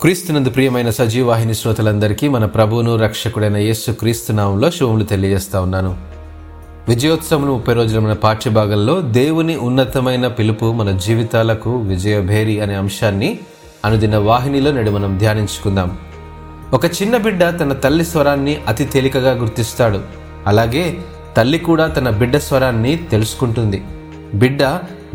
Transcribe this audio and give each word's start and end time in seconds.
క్రీస్తునందు 0.00 0.50
ప్రియమైన 0.50 0.90
సజీవాహిని 0.90 1.54
శ్రోతలందరికీ 1.54 2.28
మన 2.28 2.44
ప్రభువును 2.44 2.96
రక్షకుడైన 2.96 3.56
యేసు 3.56 3.92
క్రీస్తునామంలో 3.92 4.70
శుభములు 4.70 5.04
తెలియజేస్తా 5.04 5.60
ఉన్నాను. 5.60 5.96
విజయోత్సవం 6.88 7.42
ముప్పై 7.42 7.74
రోజుల 7.74 7.98
మన 7.98 8.12
పాఠ్యభాగంలో 8.12 9.00
దేవుని 9.00 9.56
ఉన్నతమైన 9.56 10.26
పిలుపు 10.26 10.72
మన 10.72 10.90
జీవితాలకు 10.90 11.80
విజయభేరి 11.80 12.60
అనే 12.60 12.74
అంశాన్ని 12.74 13.38
అనుదిన 13.84 14.16
వాహినిలో 14.16 14.72
నేడు 14.72 14.90
మనం 14.90 15.18
ధ్యానించుకుందాం. 15.18 15.98
ఒక 16.72 16.86
చిన్న 16.86 17.16
బిడ్డ 17.16 17.44
తన 17.44 17.72
తల్లి 17.72 18.04
స్వరాన్ని 18.04 18.56
అతి 18.68 18.84
తేలికగా 18.84 19.32
గుర్తిస్తాడు. 19.32 20.00
అలాగే 20.46 20.98
తల్లి 21.36 21.58
కూడా 21.58 21.86
తన 21.86 22.10
బిడ్డ 22.10 22.36
స్వరాన్ని 22.36 22.96
తెలుసుకుంటుంది. 22.96 23.84
బిడ్డ 24.34 24.62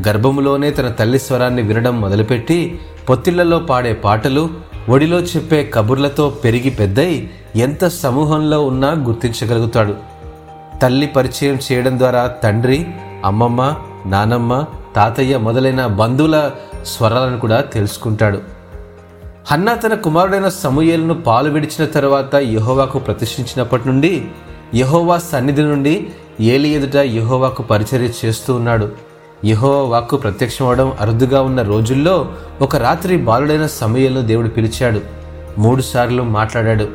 గర్భములోనే 0.08 0.72
తన 0.72 0.88
తల్లి 0.88 1.20
స్వరాన్ని 1.20 1.62
వినడం 1.62 2.02
మొదలుపెట్టి 2.02 2.80
పొత్తిళ్ళలో 3.10 3.60
పాడే 3.60 3.94
పాటలు 3.94 4.50
ఒడిలో 4.90 5.20
చెప్పే 5.20 5.72
కబుర్లతో 5.74 6.30
పెరిగి 6.30 6.70
పెద్దయి 6.70 7.30
ఎంత 7.56 7.88
సమూహంలో 7.88 8.66
ఉన్నా 8.66 8.92
గుర్తించగలుగుతాడు. 8.92 9.96
తల్లి 10.82 11.08
పరిచయం 11.08 11.60
చేయడం 11.72 12.00
ద్వారా 12.00 12.28
తండ్రి 12.28 12.88
అమ్మమ్మ 13.26 13.76
నానమ్మ 14.06 14.66
తాతయ్య 14.96 15.38
మొదలైన 15.38 15.86
బంధువుల 15.86 16.52
స్వరాలను 16.86 17.40
కూడా 17.40 17.62
తెలుసుకుంటాడు. 17.62 18.42
హన్నా 19.52 19.76
తన 19.76 19.94
కుమారుడైన 19.94 20.50
సమూయేలును 20.50 21.14
పాలు 21.14 21.50
విడిచిన 21.50 21.86
తర్వాత 21.86 22.36
యహోవాకు 22.36 23.00
ప్రతిష్ఠించినప్పటి 23.00 23.88
నుండి 23.88 24.28
యహోవా 24.76 25.18
సన్నిధి 25.18 25.62
నుండి 25.62 26.08
ఏలి 26.40 26.70
ఎదుట 26.70 26.96
యహోవాకు 26.96 27.64
పరిచర్య 27.64 28.10
చేస్తూ 28.26 28.56
ఉన్నాడు. 28.56 29.09
యహో 29.46 29.84
వాక్కు 29.84 30.18
ప్రత్యక్షమవడం 30.18 30.94
అరుదుగా 31.02 31.42
ఉన్న 31.42 31.62
రోజుల్లో 31.62 32.32
ఒక 32.62 32.76
రాత్రి 32.76 33.18
బాలుడైన 33.18 33.68
సమయలను 33.68 34.22
దేవుడు 34.22 34.48
పిలిచాడు. 34.48 35.02
మూడుసార్లు 35.58 36.24
మాట్లాడాడు. 36.24 36.88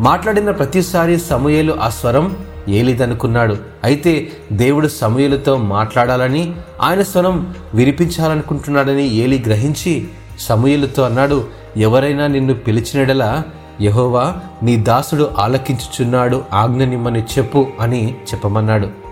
మాట్లాడిన 0.00 0.50
ప్రతిసారి 0.50 1.18
సమయలు 1.18 1.76
ఆ 1.80 1.88
స్వరం 1.88 2.36
ఏలిదనుకున్నాడు. 2.68 3.56
అయితే 3.84 4.32
దేవుడు 4.52 4.88
సమయలతో 4.88 5.56
మాట్లాడాలని 5.56 6.52
ఆయన 6.82 7.02
స్వరం 7.02 7.54
వినిపించాలనుకుంటున్నాడని 7.74 9.14
ఏలి 9.14 9.42
గ్రహించి 9.46 10.08
సమయలతో 10.38 11.02
అన్నాడు 11.02 11.44
ఎవరైనా 11.76 12.26
నిన్ను 12.26 12.54
పిలిచినడలా 12.54 13.42
యహోవా 13.80 14.34
నీ 14.62 14.76
దాసుడు 14.76 15.30
ఆలకించుచున్నాడు 15.38 16.42
ఆజ్ఞ 16.52 16.84
నిమ్మని 16.84 17.22
చెప్పు 17.22 17.66
అని 17.80 18.14
చెప్పమన్నాడు. 18.34 19.05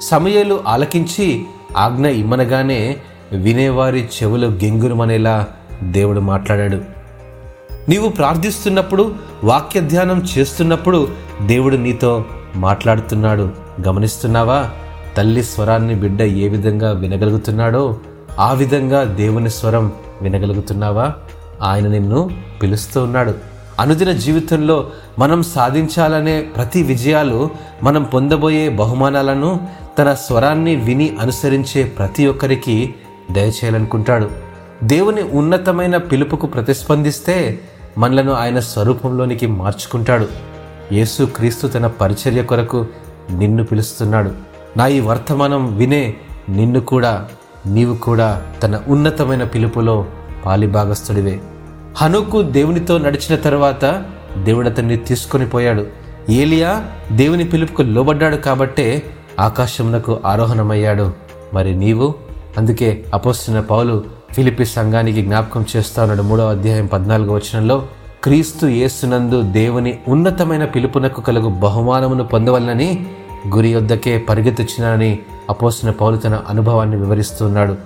సమయలు 0.00 0.60
ఆలకించి 0.66 1.44
ఆజ్ఞ 1.76 2.06
ఇమ్మనగానే 2.06 2.96
వినేవారి 3.32 4.08
చెవులు 4.22 4.46
గెంగురమనేలా 4.46 5.46
దేవుడు 5.82 6.20
మాట్లాడాడు. 6.20 6.80
నీవు 7.88 8.08
ప్రార్థిస్తున్నప్పుడు 8.08 9.14
వాక్య 9.44 9.80
ధ్యానం 9.80 10.22
చేస్తున్నప్పుడు 10.38 11.08
దేవుడు 11.46 11.76
నీతో 11.76 12.24
మాట్లాడుతున్నాడు. 12.56 13.50
గమనిస్తున్నావా? 13.88 14.70
తల్లి 15.16 15.42
స్వరాన్ని 15.42 15.94
బిడ్డ 15.94 16.22
ఏ 16.22 16.48
విధంగా 16.48 16.92
వినగలుగుతున్నాడో 16.92 17.96
ఆ 18.38 18.52
విధంగా 18.52 19.04
దేవుని 19.04 19.50
స్వరం 19.50 19.92
వినగలుగుతున్నావా? 20.22 21.12
ఆయన 21.62 21.88
నిన్ను 21.88 22.30
పిలుస్తూ 22.62 23.02
ఉన్నాడు. 23.02 23.34
అనుదిన 23.80 24.12
జీవితంలో 24.12 24.90
మనం 25.18 25.42
సాధించాలనే 25.42 26.40
ప్రతి 26.40 26.82
విజయాలు 26.82 27.50
మనం 27.82 28.02
పొందబోయే 28.02 28.68
బహుమానాలను 28.68 29.68
తన 29.98 30.14
స్వరాన్ని 30.14 30.76
విని 30.76 31.16
అనుసరించే 31.20 31.84
ప్రతి 31.84 32.26
ఒక్కరికి 32.26 32.94
దయచేయాలనుకుంటాడు. 33.30 34.30
దేవుని 34.84 35.22
ఉన్నతమైన 35.22 35.96
పిలుపుకు 35.96 36.46
ప్రతిస్పందిస్తే 36.46 37.60
మనలను 37.98 38.32
ఆయన 38.32 38.60
స్వరూపంలోనికి 38.60 39.46
మార్చుకుంటాడు. 39.46 40.28
యేసు 40.92 41.24
క్రీస్తు 41.24 41.66
తన 41.66 41.86
పరిచర్య 41.86 42.42
కొరకు 42.42 42.86
నిన్ను 43.30 43.64
పిలుస్తున్నాడు. 43.64 44.30
నా 44.76 44.86
ఈ 44.86 45.00
వర్తమానం 45.00 45.76
వినే 45.76 46.14
నిన్ను 46.48 46.80
కూడా 46.80 47.28
నీవు 47.66 47.96
కూడా 47.96 48.42
తన 48.62 48.82
ఉన్నతమైన 48.88 49.44
పిలుపులో 49.44 50.06
పాలిభాగస్తుడివే 50.46 51.40
హనుకు 51.96 52.42
దేవునితో 52.42 52.98
నడిచిన 52.98 53.40
తర్వాత 53.40 54.04
దేవుడు 54.44 54.68
అతన్ని 54.68 54.96
తీసుకొని 54.96 55.46
పోయాడు. 55.46 55.86
ఏలియా 56.30 56.84
దేవుని 57.12 57.44
పిలుపుకు 57.44 57.82
లోబడ్డాడు 57.82 58.36
కాబట్టే 58.36 59.02
ఆకాశమునకు 59.40 60.20
ఆరోహణమయ్యాడు. 60.26 61.12
మరి 61.54 61.74
నీవు? 61.74 62.14
అందుకే 62.58 63.04
అపోస్తున్న 63.14 63.60
పౌలు 63.60 64.04
ఫిలిపి 64.32 64.64
సంఘానికి 64.64 65.22
జ్ఞాపకం 65.22 65.64
చేస్తా 65.76 66.02
ఉన్నాడు 66.02 66.22
మూడవ 66.22 66.50
అధ్యాయం 66.50 66.86
పద్నాలుగో 66.86 67.34
వచనంలో. 67.34 67.86
క్రీస్తు 68.24 68.66
యేసునందు 68.66 69.42
దేవుని 69.42 69.98
ఉన్నతమైన 70.08 70.64
పిలుపునకు 70.64 71.20
కలుగు 71.20 71.48
బహుమానమును 71.48 72.24
పొందవలనని 72.24 73.06
గురి 73.54 73.68
యొద్దకే 73.68 74.18
పరిగెత్తుచ్చినానని 74.18 75.18
అపోసిన 75.50 75.90
పౌలు 75.90 76.16
తన 76.16 76.40
అనుభవాన్ని 76.48 76.96
వివరిస్తున్నాడు 76.96 77.76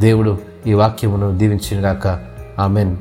దేవుడు 0.00 0.38
ఈ 0.66 0.72
వాక్యమును 0.72 1.38
దీవించినగాక 1.38 2.20
ఆమెన్. 2.58 2.96